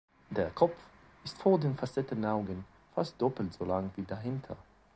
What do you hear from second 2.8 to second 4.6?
fast doppelt solang wie dahinter.